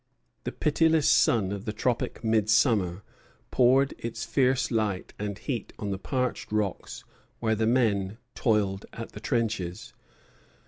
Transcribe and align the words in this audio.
The 0.45 0.51
pitiless 0.51 1.07
sun 1.07 1.51
of 1.51 1.65
the 1.65 1.71
tropic 1.71 2.23
midsummer 2.23 3.03
poured 3.51 3.93
its 3.99 4.25
fierce 4.25 4.71
light 4.71 5.13
and 5.19 5.37
heat 5.37 5.73
on 5.77 5.91
the 5.91 5.99
parched 5.99 6.51
rocks 6.51 7.03
where 7.39 7.53
the 7.53 7.67
men 7.67 8.17
toiled 8.33 8.87
at 8.93 9.11
the 9.11 9.19
trenches. 9.19 9.93